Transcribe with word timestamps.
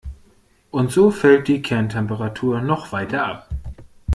Und 0.71 0.91
so 0.91 1.11
fällt 1.11 1.47
die 1.47 1.61
Kerntemperatur 1.61 2.59
noch 2.59 2.91
weiter 2.91 3.23
ab. 3.23 3.47